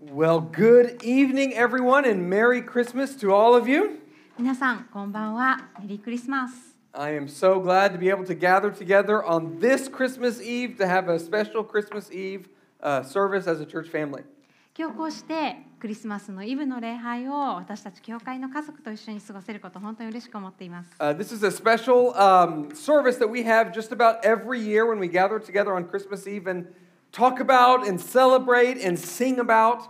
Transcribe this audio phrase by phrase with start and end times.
[0.00, 4.00] Well, good evening, everyone, and Merry Christmas to all of you.
[4.38, 10.76] 皆さんこんばんはメリークリスマス I am so glad to be able to gather together on this Christmas Eve
[10.78, 12.48] to have a special Christmas Eve
[12.82, 14.24] uh, service as a church family.
[14.76, 24.84] 今日こうしてクリスマスのイブの礼拝を私たち教会の家族と一緒に過ごせること本当に嬉しく思っています Uh, this is a special um, service that we have just about every year
[24.84, 26.66] when we gather together on Christmas Eve and
[27.12, 29.82] talk about and celebrate and sing about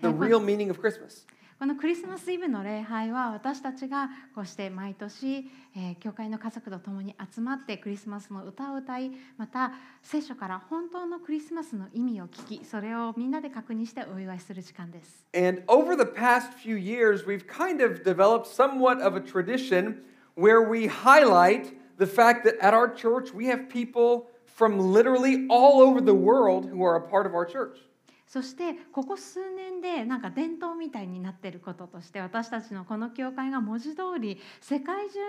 [0.00, 1.26] the Yeah, but- real meaning of Christmas.
[1.58, 5.44] このクリスマスイブの礼拝は私たちがこうして毎年、
[5.76, 19.96] えー教会の家族と共に集まってクリスマスの歌を歌いまた聖書から本当のクリスマスの意味を聞きそれをみんなで確認してお祝いする時間です And over the past few years, we've kind of developed somewhat of a tradition
[20.36, 25.81] where we highlight the fact that at our church we have people from literally all
[25.81, 27.77] over the world who are a part of our church.
[28.27, 35.19] そしてここ数年でなんか伝統みたいになっていることとして私たちのこの教会が文字通り世界中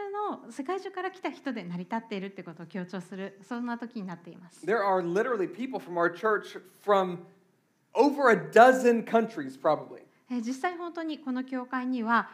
[0.47, 4.65] の世界中から来た人で成り立っているってことを強調するそんな時になっています。
[4.65, 7.19] There are literally people from our church from
[7.93, 10.01] over a dozen countries, probably.
[10.31, 12.29] えー実際本当にこの教会には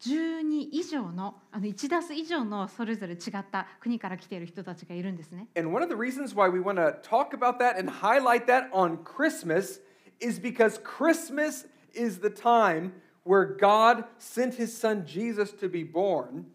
[0.00, 5.46] 12以上のあの1ダス以上のそれぞれ違った国から来ている人たちがいるんですね。
[5.56, 8.68] And one of the reasons why we want to talk about that and highlight that
[8.72, 9.80] on Christmas
[10.20, 12.92] is because Christmas is the time
[13.24, 16.46] where God sent his son Jesus to be born,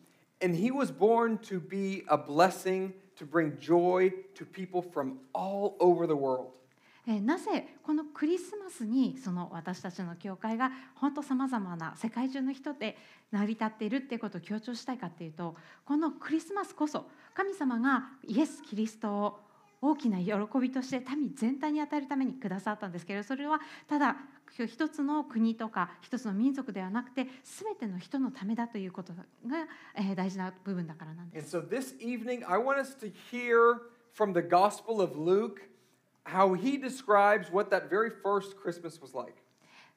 [0.41, 5.77] and he was born to be a blessing, to bring joy to people from all
[5.79, 6.51] over the world.
[7.06, 12.96] えなぜこのクリスマスにその私たちの教会が本当さまざまな世界中の人で
[13.32, 19.40] 成り立っているっていうことを強調したいかっていうとこのクリスマスこそ神様がイエス・キリストを
[19.80, 24.16] 大きな喜びとして民全体に与えるためにくださったんですけどそれはただ
[24.66, 29.24] 一つの国とか一つの民族ではなくて全ての人のためだということが、
[29.94, 31.56] え大事な部分だからなんです。
[31.56, 33.80] this evening, I want to hear
[34.14, 35.71] from the Gospel of Luke
[36.24, 39.36] how he describes what that very first Christmas was like.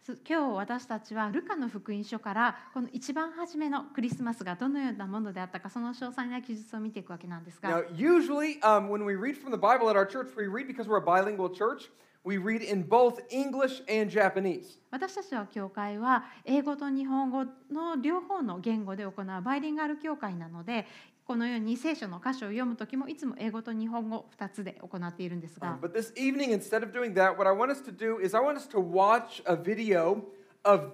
[0.06, 10.46] す今日私たちはルカの福音書からこの一番初めのクリスマスがどのようなものであったかその詳細な記述を見ていくわけなんです Now, が usually um, when we read from the Bible at our church, we
[10.46, 11.90] read because we're a bilingual church,
[12.24, 14.78] we read in both English and Japanese.
[14.92, 20.86] 私たちの教会は英語と日本語の両方の言語で行うバイリンガル教会なので
[21.26, 28.20] このように聖書の箇所を読む時もいつも英語と日本語2つで行っているんです Um, が but this evening, instead of doing that, what I want us to do
[28.24, 30.24] is I want us to watch a video
[30.64, 30.92] of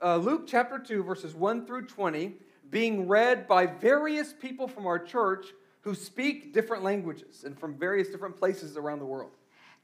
[0.00, 2.34] uh, Luke chapter 2, verses 1 through 20,
[2.70, 5.46] being read by various people from our church
[5.80, 9.32] who speak different languages and from various different places around the world.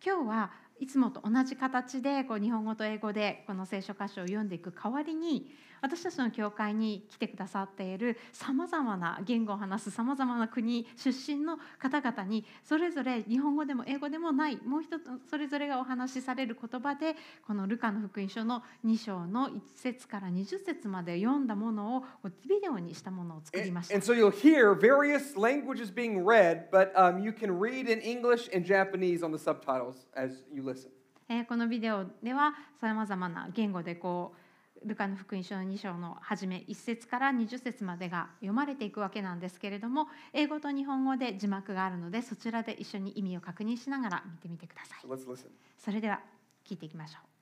[0.00, 17.16] 今日はいつもと同じ形でこう日本語と英語でこの聖書箇所を読んでいく代わりに私たちの教会に来てくださっているさまざまな言語を話すさまざまな国出身の方々にそれぞれ日本語でも英語でもないもう一つそれぞれがお話しされる言葉で
[17.46, 22.04] このルカの福音書の2章の1節から20節まで読んだものを
[22.48, 24.04] ビデオにしたものを作り And, ました and。
[24.04, 29.22] so you'll hear various languages being read, but um, you can read in English and Japanese
[29.22, 30.90] on the subtitles as you listen.
[31.30, 34.47] えーこのビデオではさまざまな言語でこう
[34.85, 45.47] ルカの福音書の2章の初め1節から20節までが読まれていくわけなんですけれども英語と日本語で字幕があるのでそちらで一緒に意味を確認しながら見てみてください So let's listen.
[45.77, 46.19] それでは
[46.67, 47.33] 聞いていきましょう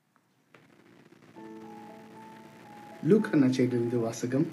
[3.08, 4.44] லூக்கா நச்சையிலிருந்து வாசகம்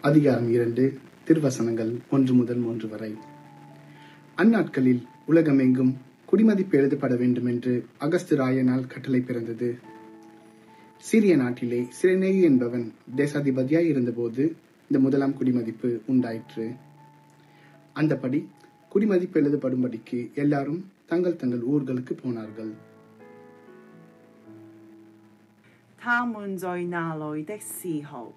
[0.00, 0.84] அதிகாரம் இரண்டு
[1.24, 3.10] திருவசனங்கள் ஒன்று முதல் மூன்று வரை
[4.36, 5.92] அந்நாட்களில் உலகமெங்கும்
[6.24, 9.68] குடிமதிப்பு எழுதப்பட வேண்டும் என்று அகஸ்து ராயனால் கட்டளை பிறந்தது
[11.08, 14.44] சிறிய நாட்டிலே சிறநேகி என்பவன் தேசாதிபதியாய் இருந்தபோது
[14.88, 16.66] இந்த முதலாம் குடிமதிப்பு உண்டாயிற்று
[18.00, 18.40] அந்தபடி
[18.92, 22.74] குடிமதிப்பு எழுதப்படும்படிக்கு எல்லாரும் தங்கள் தங்கள் ஊர்களுக்கு போனார்கள்
[26.08, 28.32] 他們在那裏的時候，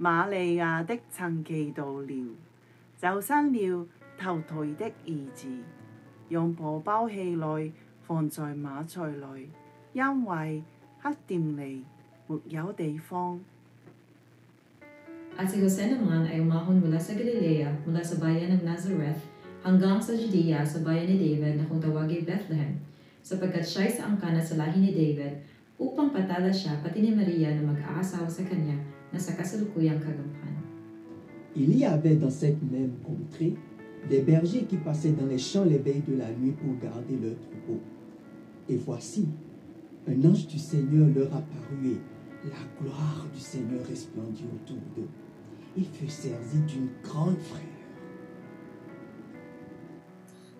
[0.00, 2.12] 瑪利亞的曾記到了，
[3.02, 3.86] 就生了
[4.16, 5.48] 頭胎的兒子，
[6.28, 7.72] 用婆包起來
[8.06, 9.48] 放在馬槽裏，
[9.92, 10.62] 因為
[11.02, 11.84] 黑店裏
[12.26, 13.40] 沒有地方。
[15.36, 19.24] At si Jose naman ay umahon mula sa Galilea, mula sa bayan ng Nazareth,
[19.64, 22.76] hanggang sa Judea sa bayan ni David na kung tawagin Bethlehem,
[23.24, 25.40] sapagkat siya'y sa angkana sa lahi ni David,
[25.80, 28.76] upang patala siya pati ni Maria na mag-aasawa sa kanya
[29.10, 30.60] na sa kasalukuyang kagampanan.
[31.56, 33.56] Il y avait dans cette même contrée
[34.08, 37.82] des bergers qui passaient dans les champs l'éveil de la nuit pour garder leurs troupeaux.
[38.68, 39.26] Et voici,
[40.08, 41.98] Un ange du Seigneur leur apparut et
[42.49, 45.09] la gloire du Seigneur resplendit autour d'eux.
[45.75, 47.71] Ils furent saisis d'une grande frayeur.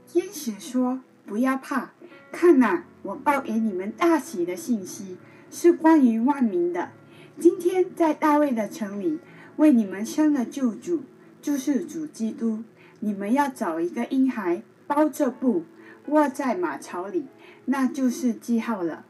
[0.08, 1.92] 天使说：“不要怕，
[2.32, 5.18] 看呐、我报给你们大喜的信息，
[5.52, 6.92] 是关于万民的。
[7.40, 9.20] 今天在大卫的城里，
[9.58, 11.04] 为你们生了救主，
[11.42, 12.64] 就是主基督。
[13.02, 15.66] 你们要找一个婴孩，包着布，
[16.08, 17.28] 卧在马槽里，
[17.66, 19.06] 那就是记号了。”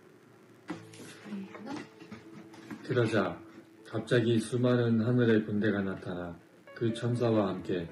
[2.87, 3.35] 그러자
[3.83, 6.37] 갑자기 수많은 하늘의 군대가 나타나
[6.75, 7.87] 그 천사와 함께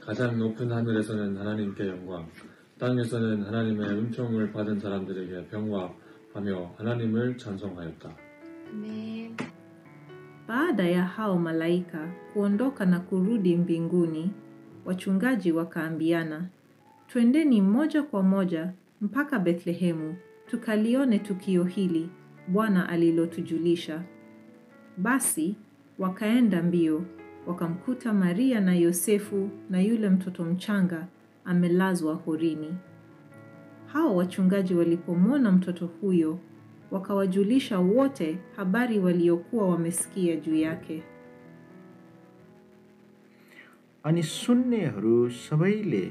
[0.00, 2.28] 가장 높은 하늘에서는 하나님께 영광,
[2.76, 8.16] 땅에서는 하나님의 은총을 받은 사람들에게 평화하며 하나님을 찬송하였다.
[10.48, 14.32] Baada ya hao malaika kuondoka na kurudi mbinguni,
[14.84, 16.48] wachungaji wakaambiana,
[17.08, 20.16] twendeni moja kwa moja mpaka Bethlehemu
[20.46, 22.10] tukalione tukio hili
[22.48, 24.02] Bwana alilotujulisha.
[25.01, 25.55] Basi
[25.99, 27.05] wakaenda mbio,
[27.47, 31.07] wakamkuta Maria na Yosefu na yule mtoto mchanga
[31.45, 32.75] amelazwa horini.
[33.87, 36.39] Hao wachungaji walipomwona mtoto huyo,
[36.91, 41.03] wakawajulisha wote habari waliokuwa wamesikia juu yake.
[44.07, 45.15] अनि सुन्नेहरू
[45.45, 46.05] सबैले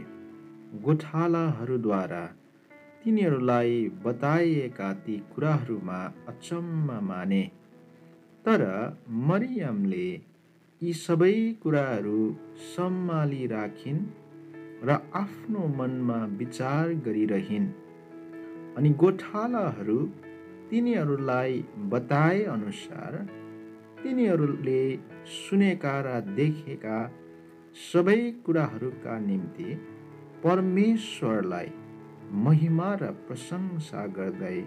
[0.85, 2.25] गोठालाहरूद्वारा
[3.03, 6.01] तिनीहरूलाई बताइएका ती कुराहरूमा
[6.31, 7.43] अचम्म माने
[8.46, 8.62] तर
[9.30, 10.08] मरियमले
[10.82, 11.34] यी सबै
[11.64, 12.22] कुराहरू
[12.70, 14.00] सम्हाली राखिन्
[14.84, 17.68] र आफ्नो मनमा विचार गरिरहिन्।
[18.78, 19.98] अनि गोठालाहरू
[20.70, 23.18] तिनीहरूलाई बताए अनुसार
[24.04, 24.82] तिनीहरूले
[25.34, 27.00] सुनेका र देखेका
[27.92, 29.76] सबै कुराहरूका निम्ति
[30.44, 31.70] परमेश्वरलाई
[32.46, 34.58] महिमा र प्रशंसा गर्दै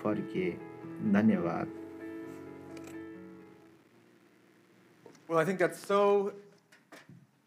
[0.00, 0.48] फर्के।
[1.12, 1.87] धन्यवाद।
[5.27, 6.33] Well, I think that's so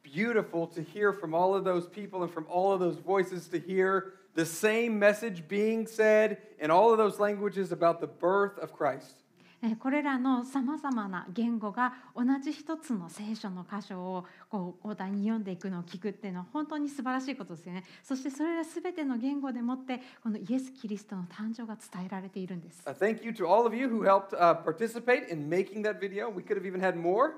[0.02, 3.58] beautiful to hear from all of those people and from all of those voices to
[3.58, 8.72] hear the same message being said in all of those languages about the birth of
[8.72, 9.22] Christ.
[9.62, 25.98] えーこれらのさまざまな言語が同じ一つの聖書の箇所をこう交代に読んでいくのを聞くっていうのは本当に素晴らしいことですよねそしてそれら全ての言語でもってこのイエス・キリストの誕生が伝えられているんです Uh, thank you to all of you who helped uh, participate in making that
[25.98, 26.28] video.
[26.28, 27.32] We could have even had more.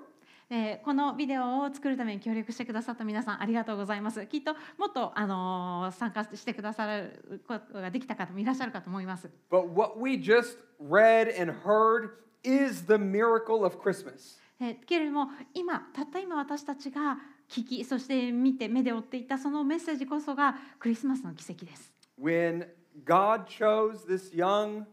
[0.55, 4.23] えーこのビデオを作るために協力してくださった皆さんありがとうございます。
[4.27, 9.31] きっともっと、あのー参加してくださることができた方もいらっしゃるかと思います。
[9.49, 12.11] But what we just read and heard
[12.43, 14.39] is the miracle of Christmas.
[14.59, 17.17] えーけれども今たった今私たちが
[17.49, 21.91] 聞きそして見て目で追っていたそのメッセージこそがクリスマスの奇跡です。
[22.21, 22.67] When
[23.03, 24.85] God chose this young,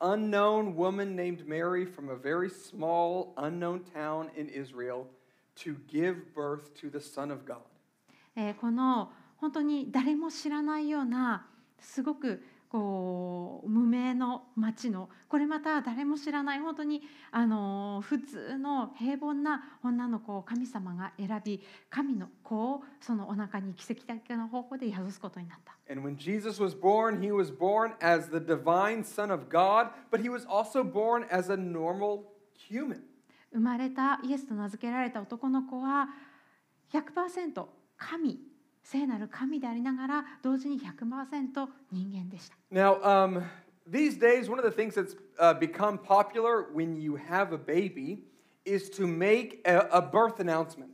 [0.00, 5.06] unknown woman named Mary from a very small, unknown town in Israel
[5.56, 7.62] to give birth to the Son of God.
[8.36, 11.46] えーこの本当に誰も知らないような
[11.78, 25.75] すごく こう無名の町のこれまた誰も知らない本当にあの普通の平凡な女の子を神様が選び神の子をそのお腹に奇跡的な方法で宿すことになった。
[25.91, 30.29] And when Jesus was born, he was born as the divine Son of God, but he
[30.29, 32.23] was also born as a normal
[32.69, 33.01] human.
[33.51, 36.07] 生まれたイエスと名付けられた男の子は
[36.93, 37.65] 100%
[37.97, 38.50] 神
[38.83, 42.55] 聖なる神でありながら同時に100%人間でした。
[42.71, 43.41] Now, um,
[43.89, 48.23] these days, one of the things that's uh, become popular when you have a baby
[48.65, 50.89] is to make a, a birth announcement.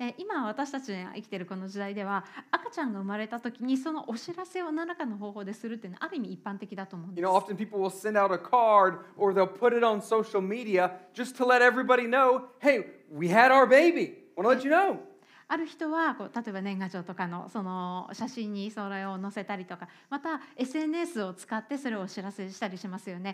[0.00, 7.36] えー今私たちが生きているこの時代では赤ちゃんが生まれた時にそのお知らせを何らかの方法でするっていうのはある意味一般的だと思うんで You す know,。
[7.36, 11.44] often people will send out a card or they'll put it on social media just to
[11.44, 14.14] let everybody know, hey, we had our baby.
[14.36, 15.00] Want to let you know.
[15.48, 23.32] ある人はこう例えば年賀状とかのその写真にそれを載せたりとかまた SNS を使ってそれをお知らせしたりしますよね。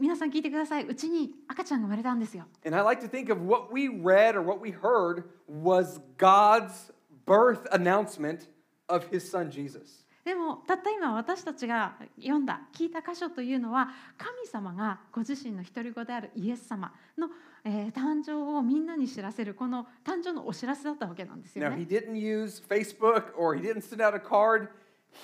[0.00, 2.44] 皆さん聞いてくださいうちに赤ちゃんが生まれたんですよ。
[2.64, 6.92] And I like to think of what we read or what we heard was God's
[7.26, 8.48] birth announcement
[8.88, 10.00] of his son Jesus.
[10.24, 17.28] でもたった今私たちが読んだ聞いた箇所というのは神様がご自身の独り子であるイエス様の、
[17.64, 21.84] えー誕生をみんなに知らせるこの誕生のお知らせだったわけなんですよ Now, he ね。
[21.86, 24.68] didn't use Facebook or he didn't send out a card,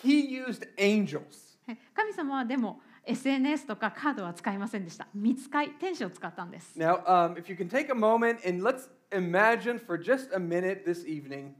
[0.02, 1.56] he used angels.
[1.68, 5.06] え神様はでも SNS とかカードは使いませんでした。
[5.14, 6.78] 見つかい天使を使ったんです。
[6.78, 11.06] Now, um, if you can take a moment and let's imagine for just a minute this
[11.06, 11.54] evening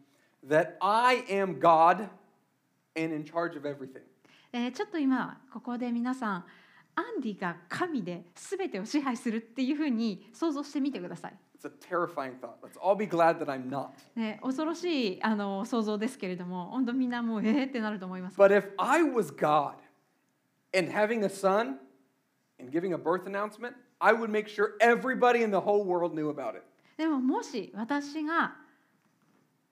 [0.47, 2.09] that I am God
[2.97, 4.03] and in charge of everything.
[4.53, 6.45] えーちょっと今ここで皆さん
[6.97, 11.35] アンディが神で全てを支配するっていうふうに想像してみてください。
[11.59, 12.57] It's a terrifying thought.
[12.63, 13.91] Let's all be glad that I'm not.
[14.15, 18.41] ね、恐ろしいあの想像ですけれども本当みんなもうえーってなると思います。
[18.41, 19.75] But if I was God
[20.77, 21.79] and having a son
[22.59, 26.31] and giving a birth announcement, I would make sure everybody in the whole world knew
[26.31, 26.63] about it.
[26.97, 28.57] でももし私が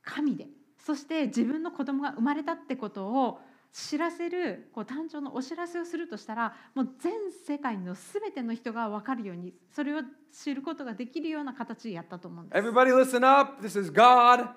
[0.03, 0.47] 神で
[0.79, 3.41] そして自分の子供が生まれたってことを
[3.75, 7.13] 知らせるこう誕生のお知らせをするとしたらもう全
[7.45, 10.03] 世界の全ての人が分かるようにそれを
[10.33, 12.65] 知ることができるような形でやったと思うんです。
[12.65, 13.61] Everybody listen up.
[13.61, 14.49] This is God.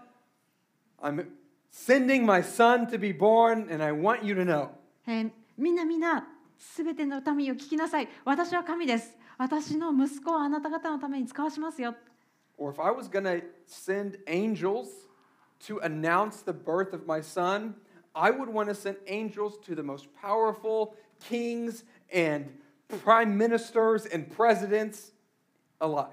[1.02, 1.28] I'm
[1.72, 4.70] sending my son to be born, and I want you to know.
[5.08, 6.28] えーみんなみんな
[6.76, 11.96] 全ての民を聞きなさい私は神です私の息子をあなた方のために使わしますよ
[12.60, 15.08] Or if I was going to send angels
[15.66, 17.76] to announce the birth of my son,
[18.18, 20.96] I would want to send angels to the most powerful
[21.30, 22.48] kings and
[23.04, 25.14] prime ministers and presidents
[25.80, 26.08] alive.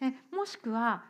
[0.00, 1.04] えもしくは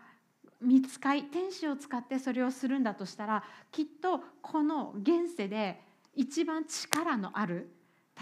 [0.60, 5.80] 見つかい天使を使ってそれをするんだとしたらきっとこの現世で
[6.14, 7.68] 一番力のある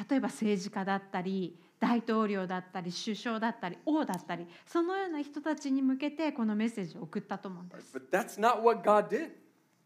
[0.08, 9.30] 例えば政治家だったり大統領だったり首相だったり王だったりそのような人たちに向けてこのメッセージを送ったと思うんです But that's not what God did.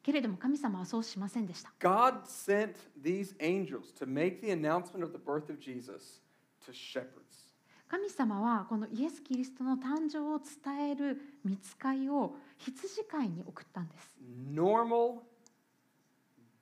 [0.08, 6.22] けれども神様はそうしませんでした God sent these angels to make the announcement of the birth of Jesus
[6.66, 7.52] to shepherds.
[7.88, 14.16] 神様はこのイエス・キリストの誕生を伝える見つかいを羊飼いに送ったんです
[14.50, 15.18] Normal,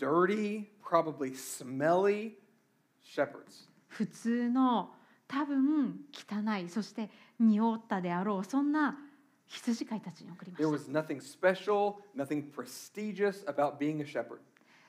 [0.01, 2.33] dirty, probably smelly
[3.01, 3.69] shepherds.
[3.87, 4.91] 普通の
[5.29, 8.99] 多分汚いそして匂ったであろうそんな
[9.49, 14.39] 羊飼いたちに送りま There した was nothing special, nothing prestigious about being a shepherd.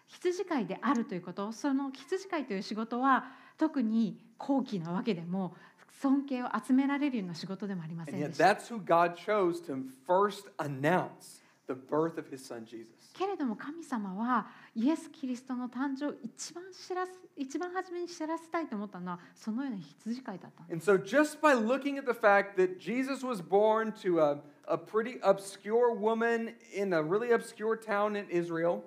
[0.07, 3.25] 羊飼いであるということその羊飼いという仕事は
[3.57, 5.53] 特に高貴なわけでも
[6.01, 12.45] 尊敬を集められるような仕事でもありませ And ん yet でした that's who God chose to first announce the birth of his
[12.45, 12.87] son Jesus.
[13.13, 24.37] けれども神様はイエス・キリストの誕生を一番知らす一番初めに知らせたいと思ったのはそのような羊飼いだったんです And so just by looking at the fact that Jesus was born to a,
[24.67, 28.81] a pretty obscure woman in a really obscure town in Israel,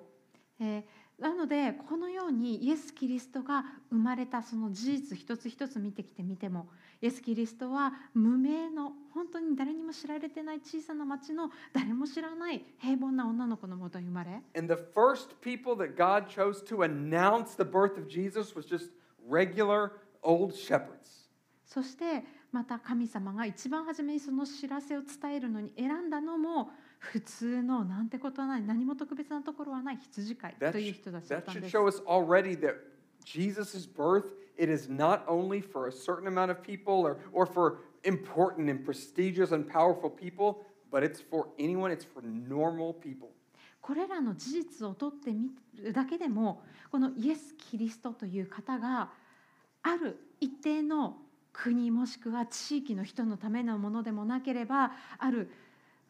[0.59, 0.83] えー
[1.21, 6.67] なのでこのようにイエス・キリストが生まれたその事実一つ一つ見てきてみても
[7.01, 18.91] イエス・キリストは無名の本当に誰にも知られてない小さな町の誰も知らない平凡な女の子のもとに生まれ and the first people that God chose to announce the birth of Jesus was just
[19.27, 19.91] regular
[20.23, 21.27] old shepherds.
[21.65, 31.77] そしてまた神様が一番初めにその知らせを伝えるのに選んだのも普通のなんてことはない何も特別なところはない羊飼い That, という人たちだっ that たん should です。
[31.77, 32.75] show us already that
[33.25, 37.79] Jesus' birth, it is not only for a certain amount of people or, or for
[38.03, 43.29] important and prestigious and powerful people, but it's for anyone, it's for normal people.
[43.81, 46.61] これらの事実を取ってみるだけでも
[46.91, 49.09] このイエス・キリストという方が
[49.81, 51.17] ある一定の
[51.51, 55.49] 国もしくは地域の人のためのものでもなければある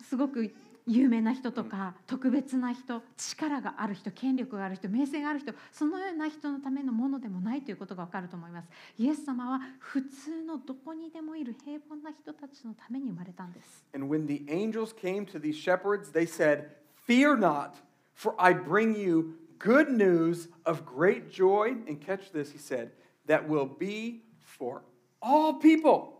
[0.02, 0.54] すごく
[0.88, 16.70] 有名な人とか特別な人力がある人権力がある人名声がある人そのような人のためのものでもないということが分かると思いますイエス様は普通のどこにでもいる平凡な人たちのために生まれたんです And when the angels came to these shepherds, they said,
[17.08, 17.76] Fear not,
[18.14, 21.76] for I bring you good news of great joy.
[21.88, 22.92] And catch this, he said,
[23.28, 24.82] that will be for
[25.22, 26.20] all people.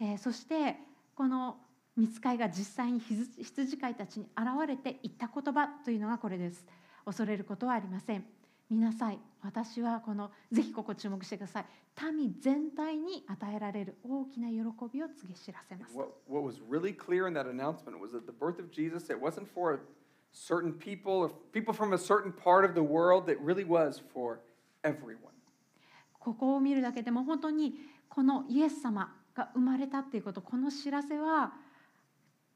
[0.00, 0.76] えーそして
[1.14, 1.56] この
[1.98, 6.64] 見つかいが実際に羊羊飼いたちに現れて言った言葉というのがこれです
[7.04, 8.24] 恐れることはありません
[8.70, 11.66] 見なさい私はこのぜひここ注目してください
[12.14, 14.56] 民全体に与えられる大きな喜
[14.92, 19.20] びを告げ知らせます What, what was really clear in that announcement was that the birth of Jesus, it
[19.20, 19.80] wasn't for
[20.32, 24.38] certain people or people from a certain part of the world, it really was for
[24.84, 25.34] everyone.
[26.20, 27.74] ここを見るだけでも本当に
[28.08, 31.54] このイエス様が生まれたっていうことこの知らせは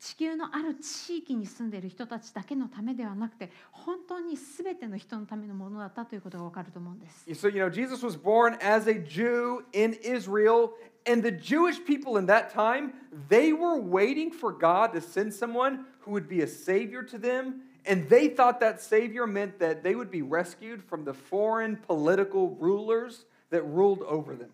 [0.02, 7.26] 地球のある地域に住んでいる人たちだけのためではなくて本当に全ての人のためのものだったということが分かると思うんです。
[7.32, 10.70] So, you know, Jesus was born as a Jew in Israel,
[11.08, 12.94] and the Jewish people in that time,
[13.28, 17.62] they were waiting for God to send someone who would be a savior to them,
[17.86, 22.56] and they thought that savior meant that they would be rescued from the foreign political
[22.60, 24.52] rulers that ruled over them.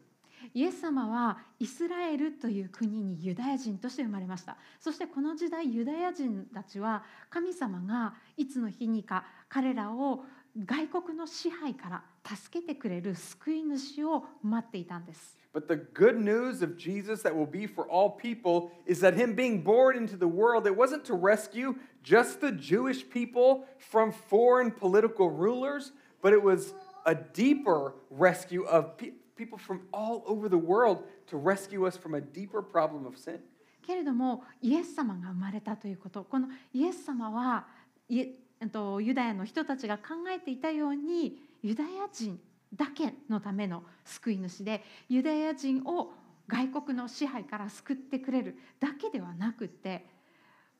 [0.54, 10.24] イエス様はイスラエルという国にユダヤ人として生まれましたそしてこの時代ユダヤ人たちは神様がいつの日にか彼らを
[10.64, 15.38] 外国の支配から助けてくれる救い主を待っていたんです。
[15.54, 19.62] But the good news of Jesus that will be for all people is that him being
[19.62, 25.30] born into the world, it wasn't to rescue just the Jewish people from foreign political
[25.30, 26.74] rulers, but it was
[27.06, 32.14] a deeper rescue of pe- people from all over the world to rescue us from
[32.14, 33.38] a deeper problem of sin.
[33.86, 37.66] けれどもイエス様が生まれたということこのイエス様は
[38.10, 38.22] え
[38.66, 42.38] っとユダヤの人たちが考えていたようにユダヤ人
[42.74, 46.12] だけのための救い主でユダヤ人を
[46.48, 50.04] 外国の支配から救ってくれるだけではなくて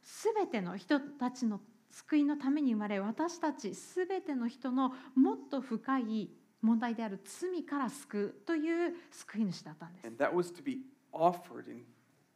[0.02, 1.60] 全ての人たちの
[1.90, 10.06] 救いのために生まれ私たち全ての人のもっと深い問題である罪から救うという救い主だったんです。
[10.06, 10.80] And that was to be
[11.12, 11.84] offered in,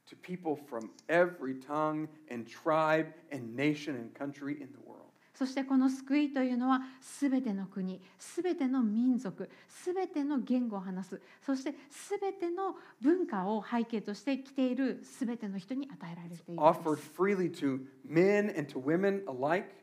[0.09, 5.03] to people from every tongue and tribe and nation and country in the world.
[5.35, 6.83] そしてこの救いというのは
[7.21, 9.51] 全ての国全ての民族
[9.85, 11.75] 全ての言語を話すそして
[12.21, 19.82] 全ての文化を背景として来ている全ての人に与えられているん Offered freely to men and to women alike, で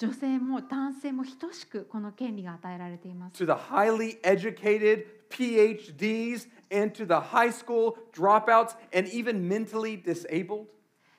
[0.00, 10.02] 女性も男性も等しくこの権利が与えられています to the highly educated PhDs and to the high school dropouts and even mentally
[10.02, 10.64] disabled.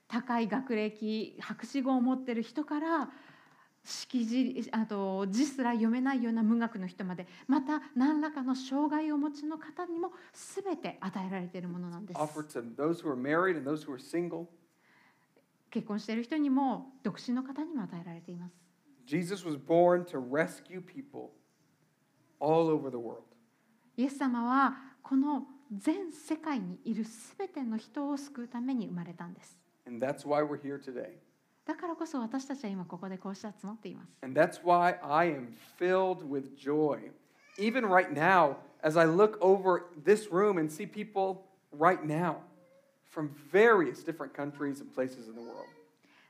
[0.08, 3.10] 高い学歴博士号を持っている人から
[3.84, 12.20] 識字あと字すら読めないような文学の人までまた何らかの障害をお持ちの方にも全て与えられているものなんです。
[15.72, 18.61] 結婚している人にも独身の方にも与えられています。
[19.11, 21.31] Jesus was born to rescue people
[22.41, 23.25] all over the world.
[23.97, 27.05] イエス様はこの全世界にいる
[27.39, 29.57] 全ての人を救うために生まれたんです。
[29.87, 31.19] And that's why we're here today.
[31.65, 34.13] だからこそ私たちは今ここでこうして集まっています。
[34.23, 37.11] And that's why I am filled with joy.
[37.59, 42.37] Even right now, as I look over this room and see people right now
[43.11, 45.67] from various different countries and places in the world.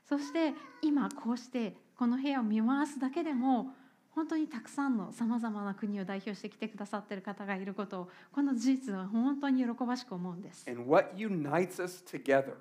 [0.07, 3.74] そして今こうして この部屋を見回すだけでも
[4.10, 10.68] 本当にたくさんのさまざまな国を代表して来てくださっている方がいることをこの事実は本当に喜ばしく思うんです。
[10.70, 12.54] And what unites us together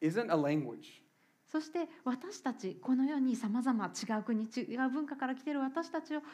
[0.00, 1.02] isn't a language,
[1.46, 6.24] そして私たちこのようにさまざま違う国違う文化から来ている私たちを一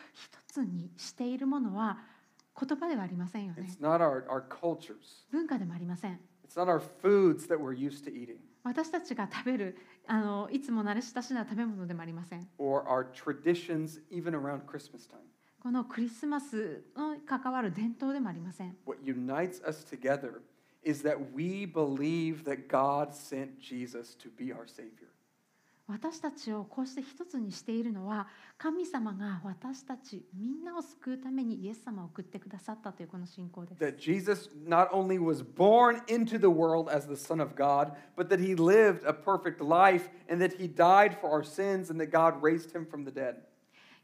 [0.46, 1.98] つにしているものは
[2.60, 3.80] 言葉ではありませんよね it's。
[3.80, 4.94] not our, our cultures,
[5.32, 6.20] 文化でもありません。
[6.46, 12.48] it's not our foods that we're used to eating 私たちが食べるあのいつも慣れ親しんだ食べ物でもありません。
[12.58, 15.20] or our traditions, even around Christmas time.
[15.60, 18.76] このクリスマスの関わる伝統でもありません。
[18.86, 20.40] What unites us together
[20.82, 25.13] is that we believe that God sent Jesus to be our Savior.
[25.89, 28.27] 私たちをこうして一つにしているのは
[28.59, 33.83] 神様が私たちみんなを救うためにイエス様を送ってくださったというこの信仰です。
[33.83, 38.29] That Jesus not only was born into the world as the Son of God, but
[38.29, 42.11] that he lived a perfect life and that he died for our sins and that
[42.11, 43.37] God raised him from the dead.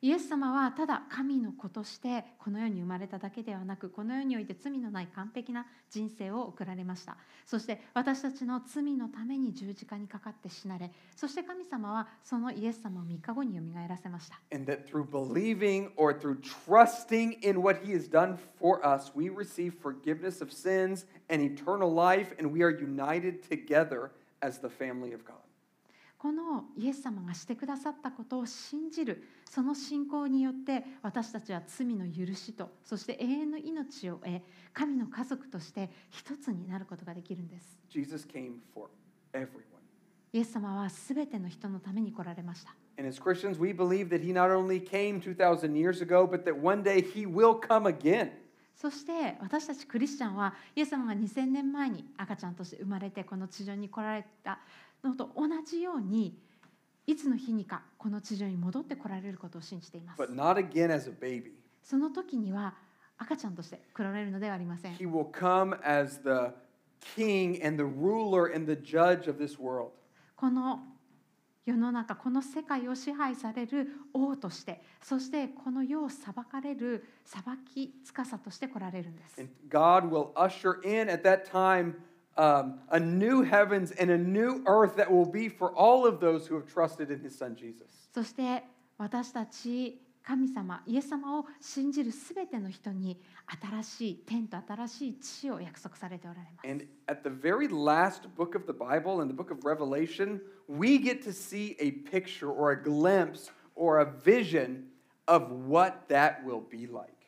[0.02, 19.12] イエス様はただ神の子としてこの世に生まれただけではなくこの世において罪のない完璧な人生を送られましたそして私たちの罪のために十字架にかかって死なれそして神様はそのイエス様を3日後によみがえらせました And that through believing or through trusting in what he has done for us,
[19.14, 24.10] we receive forgiveness of sins and eternal life, and we are united together
[24.40, 25.49] as the family of God.
[26.20, 34.42] このイエス様がしてくださったことを信じるその信仰によって私たちは罪の許しとそして永遠の命を得
[34.74, 38.90] 神の家族として一つになることができるんです Jesus came for
[39.33, 39.64] everyone.
[40.35, 46.44] イエス様は全ての人のために来られました And as Christians, we believe that he not only came 2,000 years ago, but
[46.44, 48.33] that one day he will come again.
[48.80, 54.59] そして私たちクリスチャンはイエス様が2000年前に赤ちゃんとして生まれてこの地上に来られた
[55.08, 56.38] のと同じように
[57.06, 61.52] いつの日にかこの地上に戻って来られることを信じています But not again as a baby.
[61.82, 62.74] その時には
[63.18, 66.54] 赤ちゃんとして来られるのではありません He will come as the
[67.16, 69.90] king and the ruler and the judge of this world.
[70.36, 70.80] この
[71.66, 81.94] 世の中この世界を支配される王としてそしてこの世を裁かれる裁き司として来られるんです And God will usher in at that time
[82.39, 86.47] um, a new heavens and a new earth that will be for all of those
[86.47, 88.09] who have trusted in his son Jesus.
[88.13, 88.63] そして
[88.97, 93.21] 私たち神様イエス様を信じるすべての人に
[93.61, 96.67] 新しい天と新しい地を約束されておられます。
[96.67, 100.97] And at the very last book of the Bible, in the book of Revelation, we
[100.97, 104.85] get to see a picture or a glimpse or a vision
[105.27, 107.18] of what that will be like.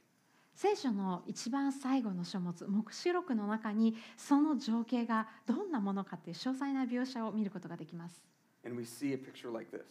[0.63, 8.23] 聖書の一番最後の書物黙示録の中にその情景がどんなものかっていう詳細な描写を見ることができます。
[8.65, 9.83] And we see a picture like this.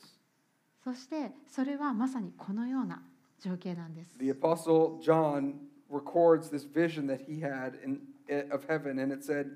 [0.82, 3.02] そしてそれはまさにこのような
[3.42, 4.18] 情景なんです。
[4.18, 5.56] The Apostle John
[5.92, 8.00] records this vision that he had in,
[8.50, 9.48] of heaven, and it said,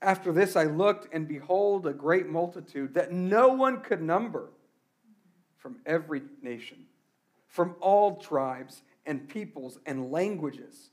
[0.00, 4.50] After this I looked, and behold, a great multitude that no one could number
[5.56, 6.86] from every nation,
[7.48, 10.89] from all tribes and peoples and languages,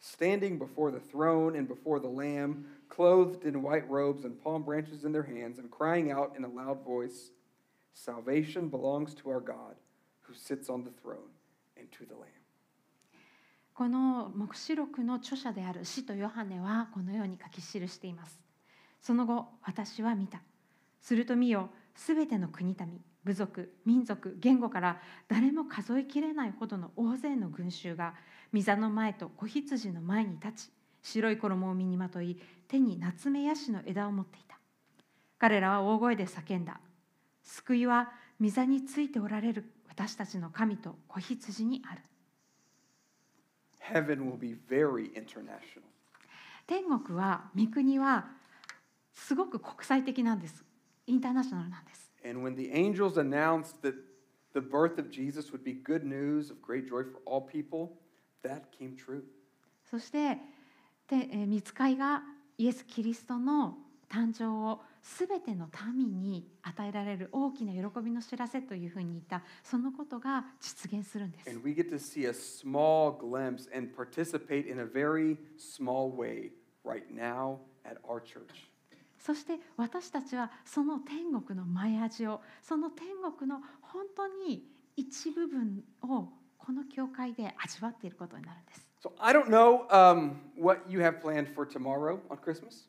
[0.00, 5.04] standing before the throne and before the Lamb, clothed in white robes and palm branches
[5.04, 7.30] in their hands, and crying out in a loud voice,
[7.94, 9.76] Salvation belongs to our God
[10.22, 11.30] who sits on the throne
[11.76, 12.30] and to the Lamb.
[13.72, 18.38] この黙示録の著者である使徒ヨハネはこのように書き記しています。
[19.00, 20.42] その後私は見た。
[21.00, 28.13] すると見よ、 すべての国民、部族、民族、言語から誰も数えきれないほどの大勢の群衆が
[28.53, 30.71] 御座の前と子羊の前に立ち、
[31.03, 34.57] 白い衣を身にまとい、手に夏目ヤシの枝を持っていた。
[35.37, 36.79] 彼らは大声で叫んだ。
[37.43, 42.01] 救いは御座についておられる私たちの神と子羊にある。
[43.81, 45.81] Heaven will be very international.
[46.65, 48.29] 天国は御国は
[49.11, 50.63] すごく国際的なんです
[51.09, 53.95] インターナショナルなんです And when the angels announced that
[54.53, 57.91] the birth of Jesus would be good news of great joy for all people,
[58.43, 59.23] that came true.
[59.89, 60.35] そして
[61.07, 62.21] でえー御使いが
[62.57, 63.77] イエス・キリストの
[64.09, 76.51] 誕生をすべての民に与えられる大きな喜びの知らせというふうに言ったそのことが実現するんです And we get to see a small glimpse and participate in a very small way
[76.83, 78.69] right now at our church.
[79.19, 92.87] そして私たちはその天国の前味をその天国の本当に一部分をこの教会で味わっていることになるんです So I don't know um, what you have planned for tomorrow on Christmas.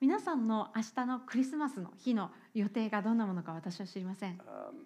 [0.00, 4.84] 皆さんの明日のクリスマスの日の予定がどんなものか私は知りません Um,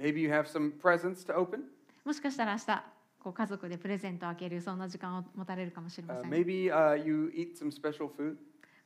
[0.00, 1.60] maybe you have some presents to open.
[2.04, 2.82] もしかしたら明日
[3.20, 8.36] こう家族でプレゼントを開けるそんな時間を持たれるかもしれま Uh, せん maybe uh, you eat some special food.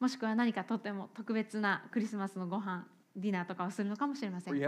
[0.02, 2.84] もしくは何かとても特別なクリスマスのご飯、
[3.14, 4.54] ディナーとかをするのかもしれません。
[4.54, 4.58] Kind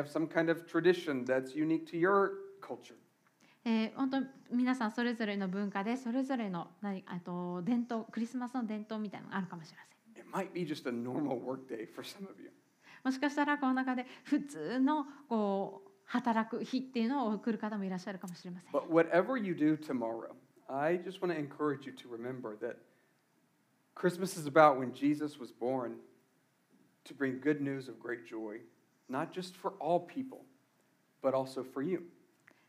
[3.64, 4.18] え、本当
[4.53, 10.25] 皆さんそれぞれの文化で、それぞれの何あと伝統、クリスマスの伝統みたいなのあるかもしれません。
[13.03, 18.70] もしかしたらこの中で普通のこう働く日っていうのを送る方もいらっしゃるかもしれません。
[18.70, 20.29] But whatever you do tomorrow,
[20.68, 22.77] I just want to encourage you to remember that
[23.94, 25.96] Christmas is about when Jesus was born
[27.04, 28.59] to bring good news of great joy,
[29.09, 30.44] not just for all people,
[31.22, 32.02] but also for you.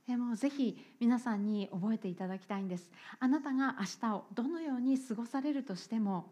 [0.08, 6.28] でもぜひ皆さんに覚えていただきたいんですあなたが明日をどのように過ごされるとしても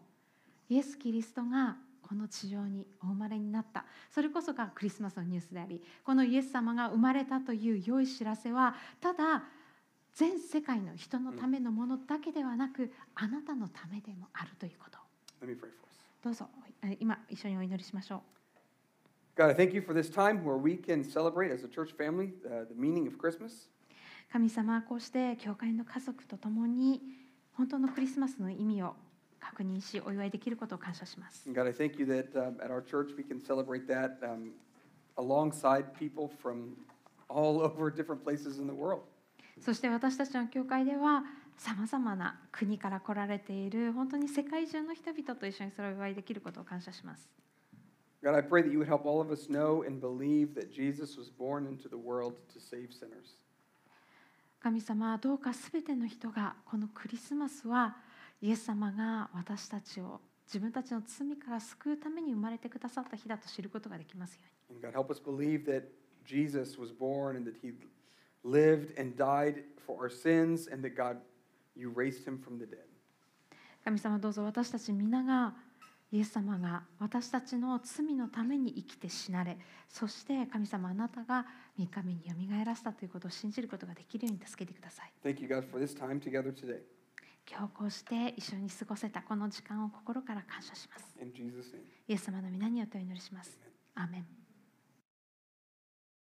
[0.68, 9.42] イエス・キリストがこの地上にお生まれになったそれこそがクリスマスのニュースでありこのイエス様が生まれたという良い知らせはただ
[10.14, 14.98] 全世界の人のためのものだけではなくあなたのためでもあるということ.
[16.22, 16.48] どうぞ
[16.82, 18.22] え今一緒にお祈りしましょ
[19.36, 22.32] う God, I thank you for this time where we can celebrate as a church family
[22.46, 23.68] uh, the meaning of Christmas.
[24.32, 27.02] 神様こうして教会の家族と共に
[27.52, 28.94] 本当のクリスマスの意味を
[29.40, 34.52] 確認しお祝いできることを感謝します God, I thank you that um, at our church we can celebrate that um,
[35.18, 36.76] alongside people from
[37.28, 39.02] all over different places in the world.
[39.60, 41.24] そして私たちの教会では
[41.56, 47.28] さまざまな国から来られている本当に世界中の人々と一緒にそれをお祝いできることを感謝します
[48.22, 51.18] God, I pray that you would help all of us know and believe that Jesus
[51.18, 53.36] was born into the world to save sinners.
[54.60, 57.96] 神様どうかすべての人がこのクリスマスは
[58.40, 64.40] イエス様が私たちを自分たちの罪から救うために生まれてくださった日だと知ることができますよ
[64.70, 65.84] うに And God, help us believe that
[66.24, 67.74] Jesus was born and that he
[68.44, 71.16] lived and died for our sins and that God,
[71.74, 72.84] you raised him from the dead.
[73.84, 75.54] 神様どうぞ私たち皆が
[76.10, 81.44] イエス様が私たちの罪のために生きて死なれそして神様あなたが
[81.78, 86.80] 3日目によみがえらせたということを信じることができるように助けてください Thank you, God, for this time together today.
[87.50, 91.80] 今日こうして一緒に過ごせたこの時間を心から感謝します In Jesus' name.
[92.08, 93.58] イエス様の皆によってお祈りします
[93.96, 94.43] アーメン